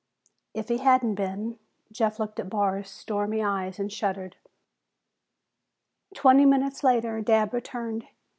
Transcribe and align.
If 0.55 0.69
he 0.69 0.79
hadn't 0.79 1.13
been 1.13 1.59
Jeff 1.91 2.17
looked 2.17 2.39
at 2.39 2.49
Barr's 2.49 2.89
stormy 2.89 3.43
eyes 3.43 3.77
and 3.77 3.93
shuddered. 3.93 4.35
Twenty 6.15 6.43
minutes 6.43 6.83
later, 6.83 7.21
Dabb 7.21 7.53
returned. 7.53 8.07